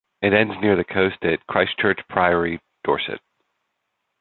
It 0.23 0.33
ends 0.33 0.55
near 0.59 0.75
the 0.75 0.83
coast 0.83 1.23
at 1.25 1.45
Christchurch 1.45 1.99
Priory, 2.09 2.59
Dorset. 2.83 3.21